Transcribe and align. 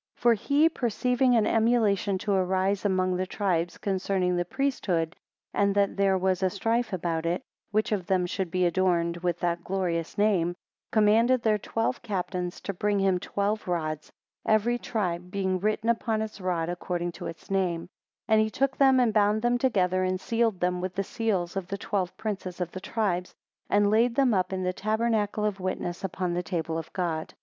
9 0.17 0.21
For 0.23 0.33
he, 0.33 0.67
perceiving 0.67 1.35
an 1.35 1.45
emulation 1.45 2.17
to 2.17 2.31
arise 2.31 2.85
among 2.85 3.15
the 3.17 3.27
tribes 3.27 3.77
concerning 3.77 4.35
the 4.35 4.43
priesthood, 4.43 5.15
and 5.53 5.75
that 5.75 5.95
there 5.95 6.17
was 6.17 6.41
a 6.41 6.49
strife 6.49 6.91
about 6.91 7.27
it, 7.27 7.43
which 7.69 7.91
of 7.91 8.07
them 8.07 8.25
should 8.25 8.49
be 8.49 8.65
adorned 8.65 9.17
with 9.17 9.37
that 9.41 9.63
glorious 9.63 10.17
name; 10.17 10.55
commanded 10.91 11.43
their 11.43 11.59
twelve 11.59 12.01
captains 12.01 12.59
to 12.61 12.73
bring 12.73 12.97
to 12.97 13.03
him 13.03 13.19
twelve 13.19 13.67
rods; 13.67 14.11
every 14.43 14.79
tribe 14.79 15.29
being 15.29 15.59
written 15.59 15.87
upon 15.87 16.23
its 16.23 16.41
rod, 16.41 16.67
according 16.67 17.11
to 17.11 17.27
its 17.27 17.51
name, 17.51 17.81
10 18.27 18.39
And 18.39 18.41
he 18.41 18.49
took 18.49 18.75
them 18.77 18.99
and 18.99 19.13
bound 19.13 19.43
them 19.43 19.59
together, 19.59 20.03
and 20.03 20.19
sealed 20.19 20.59
them 20.59 20.81
with 20.81 20.95
the 20.95 21.03
seals 21.03 21.55
of 21.55 21.67
the 21.67 21.77
twelve 21.77 22.17
princes 22.17 22.59
of 22.59 22.71
the 22.71 22.81
tribes: 22.81 23.35
and 23.69 23.91
laid 23.91 24.15
them 24.15 24.33
up 24.33 24.51
in 24.51 24.63
the 24.63 24.73
tabernacle 24.73 25.45
of 25.45 25.59
witness, 25.59 26.03
upon 26.03 26.33
the 26.33 26.41
table 26.41 26.75
of 26.75 26.91
God. 26.91 27.35